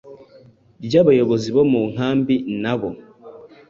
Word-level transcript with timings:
ryabayobozi 0.85 1.49
bo 1.55 1.63
mu 1.71 1.81
nkambi 1.91 2.35
n’abo 2.61 2.89